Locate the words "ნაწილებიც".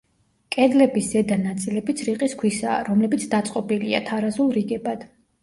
1.41-2.01